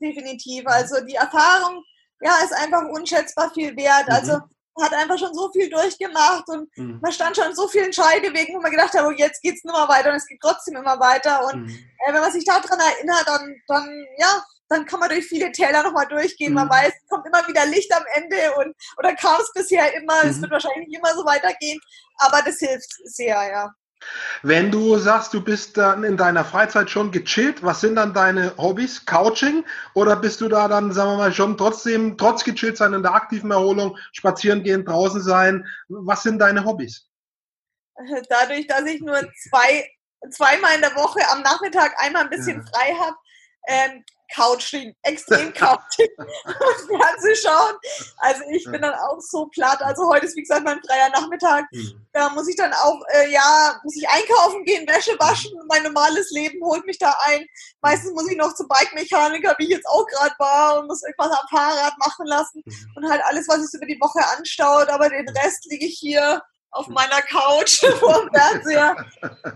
[0.00, 0.64] Definitiv.
[0.66, 1.82] Also die Erfahrung,
[2.20, 4.06] ja, ist einfach unschätzbar viel wert.
[4.06, 4.14] Mhm.
[4.14, 4.40] Also
[4.80, 7.00] hat einfach schon so viel durchgemacht und mhm.
[7.02, 9.88] man stand schon so vielen Scheidewegen, wo man gedacht hat, oh, jetzt geht's nur mal
[9.88, 11.44] weiter und es geht trotzdem immer weiter.
[11.52, 11.68] Und mhm.
[12.06, 15.82] äh, wenn man sich daran erinnert, dann, dann, ja, dann kann man durch viele Täler
[15.82, 16.54] nochmal durchgehen.
[16.54, 16.70] Man mhm.
[16.70, 20.36] weiß, es kommt immer wieder Licht am Ende und oder kam es bisher immer, es
[20.36, 20.42] mhm.
[20.42, 21.78] wird wahrscheinlich immer so weitergehen,
[22.18, 23.74] aber das hilft sehr, ja.
[24.42, 28.56] Wenn du sagst, du bist dann in deiner Freizeit schon gechillt, was sind dann deine
[28.56, 29.04] Hobbys?
[29.04, 29.62] Couching?
[29.92, 33.12] Oder bist du da dann, sagen wir mal, schon trotzdem, trotz gechillt sein in der
[33.12, 35.66] aktiven Erholung, spazieren gehen, draußen sein?
[35.88, 37.10] Was sind deine Hobbys?
[38.30, 39.86] Dadurch, dass ich nur zwei,
[40.30, 42.70] zweimal in der Woche am Nachmittag einmal ein bisschen ja.
[42.72, 43.16] frei habe,
[43.68, 47.74] ähm, Couching, extrem Couching und Fernsehen schauen.
[48.18, 49.82] Also ich bin dann auch so platt.
[49.82, 51.66] Also heute ist wie gesagt mein freier Nachmittag.
[51.72, 52.06] Mhm.
[52.12, 55.52] Da muss ich dann auch, äh, ja, muss ich einkaufen gehen, Wäsche waschen.
[55.68, 57.46] Mein normales Leben holt mich da ein.
[57.82, 61.38] Meistens muss ich noch zum Bike-Mechaniker, wie ich jetzt auch gerade war, und muss irgendwas
[61.38, 62.62] am Fahrrad machen lassen.
[62.64, 62.92] Mhm.
[62.96, 64.88] Und halt alles, was sich über die Woche anstaut.
[64.88, 68.96] Aber den Rest liege ich hier auf meiner Couch vor dem Fernseher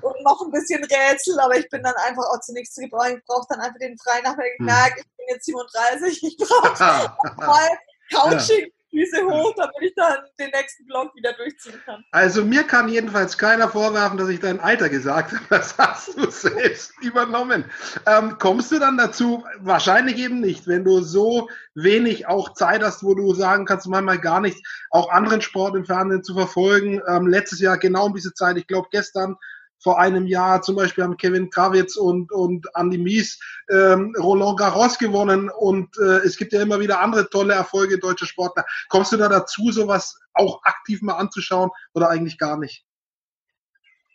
[0.03, 3.15] und noch ein bisschen Rätsel, aber ich bin dann einfach auch zunächst gebraucht.
[3.17, 4.53] Ich brauche dann einfach den freien Nachmittag.
[4.53, 4.67] Ich hm.
[4.67, 7.69] merke, ich bin jetzt 37, ich brauche mal
[8.13, 8.71] Couching.
[8.95, 12.05] Füße hoch, damit ich dann den nächsten Block wieder durchziehen kann.
[12.13, 15.45] Also mir kann jedenfalls keiner vorwerfen, dass ich dein Alter gesagt habe.
[15.55, 17.65] Das hast du selbst übernommen.
[18.07, 19.45] Ähm, kommst du dann dazu?
[19.61, 24.19] Wahrscheinlich eben nicht, wenn du so wenig auch Zeit hast, wo du sagen kannst, manchmal
[24.19, 27.01] gar nicht, auch anderen Sport im Fernsehen zu verfolgen.
[27.09, 29.37] Ähm, letztes Jahr genau um diese Zeit, ich glaube gestern
[29.85, 33.39] vor einem Jahr zum Beispiel haben Kevin Krawitz und, und Andy Mies
[33.71, 38.27] ähm, Roland Garros gewonnen und äh, es gibt ja immer wieder andere tolle Erfolge deutscher
[38.27, 38.65] Sportler.
[38.89, 42.85] Kommst du da dazu, sowas auch aktiv mal anzuschauen oder eigentlich gar nicht?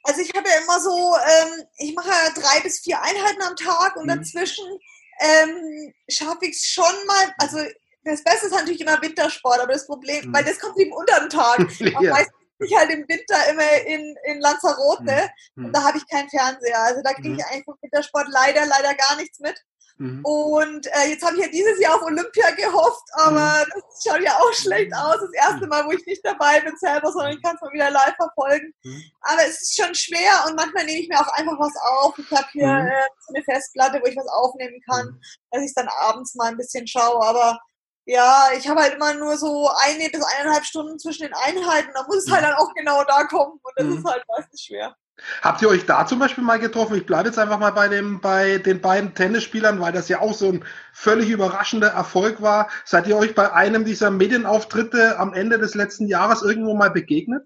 [0.03, 3.55] Also ich habe ja immer so, ähm, ich mache ja drei bis vier Einheiten am
[3.55, 4.17] Tag und mhm.
[4.17, 4.65] dazwischen
[5.19, 7.59] ähm, schaffe ich es schon mal, also
[8.05, 10.33] das Beste ist natürlich immer Wintersport, aber das Problem, mhm.
[10.33, 11.59] weil das kommt eben unter den Tag.
[12.01, 12.11] ja.
[12.11, 15.65] Meistens ich halt im Winter immer in, in Lanzarote mhm.
[15.65, 16.79] und da habe ich keinen Fernseher.
[16.81, 17.45] Also da kriege ich mhm.
[17.49, 19.55] eigentlich vom Wintersport leider, leider gar nichts mit.
[19.99, 20.21] Mhm.
[20.23, 23.71] Und äh, jetzt habe ich ja dieses Jahr auf Olympia gehofft, aber mhm.
[23.73, 25.17] das schaut ja auch schlecht aus.
[25.19, 27.91] Das erste Mal, wo ich nicht dabei bin selber, sondern ich kann es mal wieder
[27.91, 28.73] live verfolgen.
[28.83, 29.03] Mhm.
[29.21, 32.17] Aber es ist schon schwer und manchmal nehme ich mir auch einfach was auf.
[32.17, 32.87] Ich habe hier mhm.
[32.87, 35.21] äh, so eine Festplatte, wo ich was aufnehmen kann, mhm.
[35.51, 37.21] dass ich dann abends mal ein bisschen schaue.
[37.21, 37.59] Aber
[38.09, 41.91] ja, ich habe halt immer nur so eine bis eineinhalb Stunden zwischen den Einheiten.
[41.93, 44.95] Da muss es halt dann auch genau da kommen und das ist halt meistens schwer.
[45.43, 46.95] Habt ihr euch da zum Beispiel mal getroffen?
[46.95, 50.33] Ich bleibe jetzt einfach mal bei, dem, bei den beiden Tennisspielern, weil das ja auch
[50.33, 52.69] so ein völlig überraschender Erfolg war.
[52.83, 57.43] Seid ihr euch bei einem dieser Medienauftritte am Ende des letzten Jahres irgendwo mal begegnet?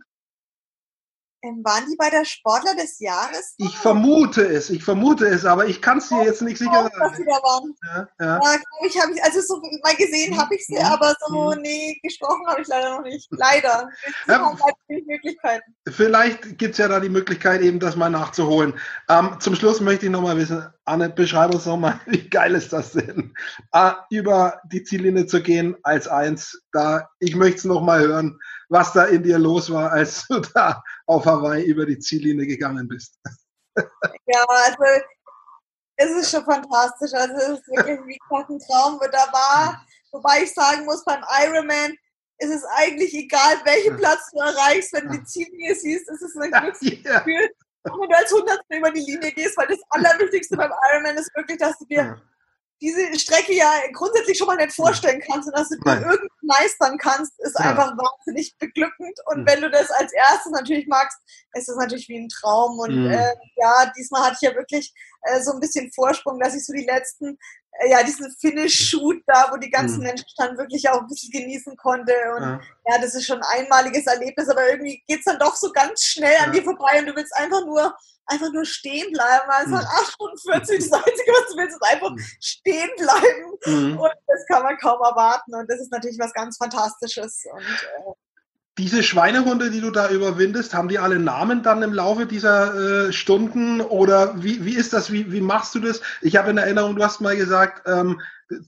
[1.44, 3.56] Ähm, waren die bei der Sportler des Jahres?
[3.58, 6.96] Ich vermute es, ich vermute es, aber ich kann es dir jetzt nicht sicher sagen.
[6.98, 7.76] Dass sie da waren.
[7.86, 8.40] Ja, ja.
[8.42, 10.86] ja ich habe also so mal gesehen habe ich sie, mhm.
[10.86, 11.62] aber so mhm.
[11.62, 13.28] nee, gesprochen habe ich leider noch nicht.
[13.32, 13.90] Leider.
[14.28, 14.56] Ja,
[14.88, 15.76] Möglichkeiten.
[15.90, 18.74] Vielleicht gibt es ja da die Möglichkeit, eben das mal nachzuholen.
[19.10, 22.92] Ähm, zum Schluss möchte ich nochmal wissen, Anne, beschreib uns nochmal, wie geil ist das
[22.92, 23.34] denn,
[23.72, 26.62] äh, über die Ziellinie zu gehen als eins.
[26.72, 28.40] Da, ich möchte es nochmal hören
[28.74, 32.88] was da in dir los war, als du da auf Hawaii über die Ziellinie gegangen
[32.88, 33.18] bist.
[34.28, 34.84] Ja, also
[35.96, 37.12] es ist schon fantastisch.
[37.14, 39.86] Also es ist wirklich wie gesagt ein Traum, wo da war.
[40.12, 41.96] Wobei ich sagen muss, beim Ironman
[42.38, 46.36] ist es eigentlich egal, welchen Platz du erreichst, wenn du die Ziellinie siehst, ist es
[46.36, 47.04] ein Glücksgefühl.
[47.04, 47.50] Ja.
[47.86, 51.36] Auch wenn du als Hundertstel über die Linie gehst, weil das Allerwichtigste beim Ironman ist
[51.36, 52.22] wirklich, dass du dir
[52.84, 56.98] diese Strecke ja grundsätzlich schon mal nicht vorstellen kannst und dass du die irgendwie meistern
[56.98, 57.70] kannst, ist ja.
[57.70, 59.18] einfach wahnsinnig beglückend.
[59.28, 59.48] Und mhm.
[59.48, 61.18] wenn du das als erstes natürlich magst,
[61.54, 62.78] ist das natürlich wie ein Traum.
[62.80, 63.12] Und mhm.
[63.12, 66.74] äh, ja, diesmal hatte ich ja wirklich äh, so ein bisschen Vorsprung, dass ich so
[66.74, 67.38] die letzten,
[67.90, 70.04] ja, diesen Finish-Shoot da, wo die ganzen mhm.
[70.04, 72.14] Menschen standen, wirklich auch ein bisschen genießen konnte.
[72.36, 72.62] Und ja.
[72.88, 72.98] ja.
[73.00, 76.36] das ist schon ein einmaliges Erlebnis, aber irgendwie geht es dann doch so ganz schnell
[76.44, 77.94] an dir vorbei und du willst einfach nur
[78.26, 79.50] einfach nur stehen bleiben.
[79.50, 79.84] Also mhm.
[79.84, 82.26] 48, das Einzige, was du willst, ist einfach mhm.
[82.40, 83.58] stehen bleiben.
[83.66, 83.98] Mhm.
[84.00, 85.54] Und das kann man kaum erwarten.
[85.56, 87.44] Und das ist natürlich was ganz Fantastisches.
[87.52, 88.14] Und, äh,
[88.78, 93.14] diese Schweinehunde, die du da überwindest, haben die alle Namen dann im Laufe dieser äh,
[93.14, 93.82] Stunden?
[93.82, 95.12] Oder wie, wie ist das?
[95.12, 96.02] Wie, wie machst du das?
[96.22, 98.20] Ich habe in Erinnerung, du hast mal gesagt, ähm,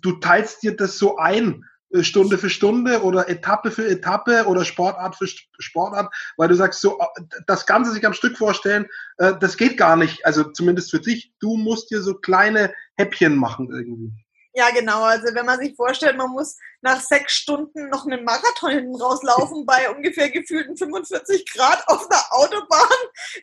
[0.01, 4.63] du teilst dir das so ein äh, Stunde für Stunde oder Etappe für Etappe oder
[4.63, 8.85] Sportart für Sportart, weil du sagst, so äh, das Ganze sich am Stück vorstellen,
[9.17, 10.23] äh, das geht gar nicht.
[10.23, 14.24] Also zumindest für dich, du musst dir so kleine Häppchen machen irgendwie.
[14.57, 15.03] Ja, genau.
[15.03, 19.65] Also wenn man sich vorstellt, man muss nach sechs Stunden noch einen Marathon hinten rauslaufen
[19.65, 22.97] bei ungefähr gefühlten 45 Grad auf einer Autobahn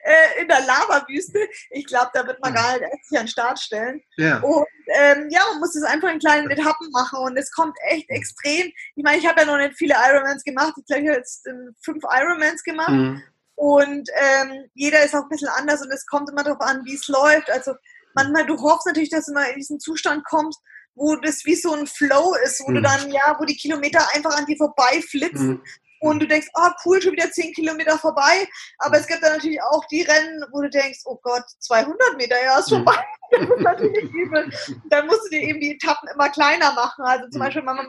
[0.04, 1.38] äh, in der Lavawüste.
[1.70, 4.00] Ich glaube, da wird man gar nicht sich an den Start stellen.
[4.16, 4.38] Ja.
[4.38, 8.08] Und ähm, ja, man muss es einfach in kleinen Etappen machen und es kommt echt
[8.08, 8.72] extrem.
[8.96, 10.72] Ich meine, ich habe ja noch nicht viele Ironmans gemacht.
[10.78, 11.52] Ich glaube, ich habe jetzt äh,
[11.84, 12.90] fünf Ironmans gemacht.
[12.90, 13.22] Mhm.
[13.54, 16.94] Und ähm, jeder ist auch ein bisschen anders und es kommt immer darauf an, wie
[16.94, 17.50] es läuft.
[17.50, 17.74] Also
[18.14, 20.58] manchmal, du hoffst natürlich, dass du mal in diesen Zustand kommst,
[20.94, 22.76] wo das wie so ein Flow ist, wo mhm.
[22.76, 25.48] du dann, ja, wo die Kilometer einfach an dir vorbeiflitzen.
[25.48, 25.62] Mhm.
[26.00, 28.48] Und du denkst, oh cool, schon wieder 10 Kilometer vorbei.
[28.78, 32.42] Aber es gibt dann natürlich auch die Rennen, wo du denkst, oh Gott, 200 Meter,
[32.42, 32.84] ja, ist mhm.
[32.84, 33.04] vorbei.
[33.32, 34.50] Das ist natürlich übel.
[34.90, 37.02] Dann musst du dir eben die Etappen immer kleiner machen.
[37.04, 37.44] Also zum mhm.
[37.44, 37.88] Beispiel beim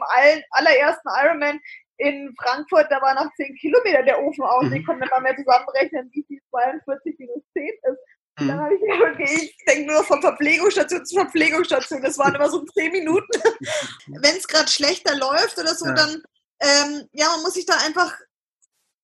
[0.51, 1.59] allerersten Ironman
[1.97, 4.65] in Frankfurt, da war nach 10 Kilometer der Ofen aus.
[4.65, 4.73] Mhm.
[4.73, 7.99] Ich konnte mal mehr zusammenrechnen, wie viel 42 minus 10 ist.
[8.39, 8.47] Mhm.
[8.47, 12.01] Dann habe ich gedacht, okay, ich denke nur von Verpflegungsstation zu Verpflegungsstation.
[12.01, 13.27] Das waren immer so zehn Minuten.
[14.07, 15.93] Wenn es gerade schlechter läuft oder so, ja.
[15.93, 16.23] dann,
[16.59, 18.15] ähm, ja, man muss sich da einfach,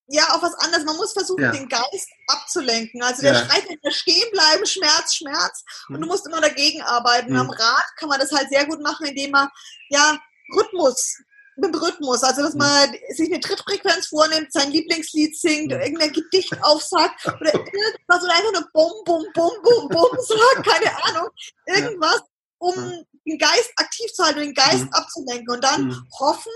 [0.08, 0.84] ja, auf was anderes.
[0.84, 1.52] Man muss versuchen, ja.
[1.52, 3.04] den Geist abzulenken.
[3.04, 3.46] Also der ja.
[3.46, 5.64] schreit nicht mehr stehen bleiben, Schmerz, Schmerz.
[5.90, 6.08] Und du mhm.
[6.08, 7.34] musst immer dagegen arbeiten.
[7.34, 7.40] Mhm.
[7.40, 9.48] Am Rad kann man das halt sehr gut machen, indem man,
[9.90, 10.18] ja,
[10.56, 11.16] Rhythmus
[11.60, 16.54] mit dem Rhythmus, also dass man sich eine Trittfrequenz vornimmt, sein Lieblingslied singt, irgendein Gedicht
[16.62, 21.30] aufsagt oder irgendwas oder einfach nur Bum, Bum, Bum, Bum, Bum sagt, keine Ahnung,
[21.66, 22.22] irgendwas,
[22.60, 24.94] um den Geist aktiv zu halten, den Geist mhm.
[24.94, 26.08] abzulenken und dann mhm.
[26.20, 26.52] hoffen,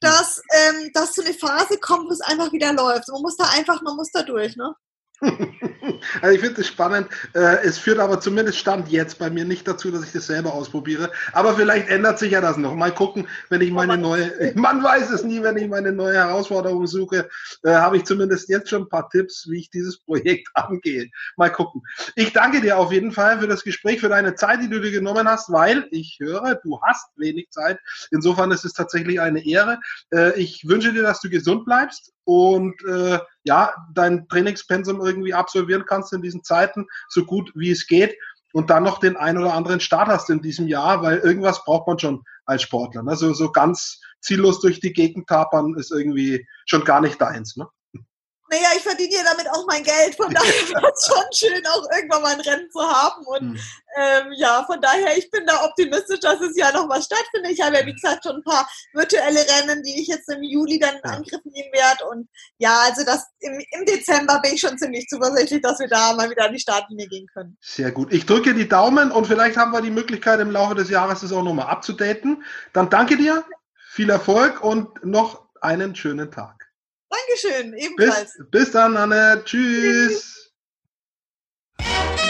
[0.00, 3.08] dass, ähm, dass so eine Phase kommt, wo es einfach wieder läuft.
[3.08, 4.74] Man muss da einfach, man muss da durch, ne?
[6.20, 7.08] Also ich finde es spannend.
[7.34, 10.52] Äh, es führt aber zumindest Stand jetzt bei mir nicht dazu, dass ich das selber
[10.52, 11.10] ausprobiere.
[11.32, 12.74] Aber vielleicht ändert sich ja das noch.
[12.74, 16.86] Mal gucken, wenn ich meine neue, man weiß es nie, wenn ich meine neue Herausforderung
[16.86, 17.28] suche,
[17.62, 21.10] äh, habe ich zumindest jetzt schon ein paar Tipps, wie ich dieses Projekt angehe.
[21.36, 21.82] Mal gucken.
[22.14, 24.90] Ich danke dir auf jeden Fall für das Gespräch, für deine Zeit, die du dir
[24.90, 27.78] genommen hast, weil ich höre, du hast wenig Zeit.
[28.10, 29.78] Insofern ist es tatsächlich eine Ehre.
[30.12, 35.84] Äh, ich wünsche dir, dass du gesund bleibst und äh, ja, dein Trainingspensum irgendwie absolvieren
[35.86, 38.16] kannst in diesen Zeiten, so gut wie es geht
[38.52, 41.86] und dann noch den ein oder anderen Start hast in diesem Jahr, weil irgendwas braucht
[41.86, 43.02] man schon als Sportler.
[43.02, 43.14] Ne?
[43.14, 47.56] So, so ganz ziellos durch die Gegend tapern ist irgendwie schon gar nicht deins.
[47.56, 47.66] Ne?
[48.48, 50.14] Naja, ich verdiene ja damit auch mein Geld.
[50.16, 53.26] Von daher wäre es schon schön, auch irgendwann mal ein Rennen zu haben.
[53.26, 53.60] Und hm.
[53.98, 57.52] ähm, ja, von daher, ich bin da optimistisch, dass es ja noch was stattfindet.
[57.52, 60.78] Ich habe ja, wie gesagt, schon ein paar virtuelle Rennen, die ich jetzt im Juli
[60.78, 62.06] dann in Angriff nehmen werde.
[62.10, 62.28] Und
[62.58, 66.30] ja, also das im, im Dezember bin ich schon ziemlich zuversichtlich, dass wir da mal
[66.30, 67.56] wieder an die Startlinie gehen können.
[67.60, 68.12] Sehr gut.
[68.12, 71.32] Ich drücke die Daumen und vielleicht haben wir die Möglichkeit, im Laufe des Jahres das
[71.32, 72.44] auch nochmal abzudaten.
[72.72, 73.44] Dann danke dir,
[73.88, 76.65] viel Erfolg und noch einen schönen Tag.
[77.16, 78.36] Dankeschön, ebenfalls.
[78.38, 79.42] Bis, bis dann, Anne.
[79.44, 80.52] Tschüss.
[81.80, 82.16] Tschüss.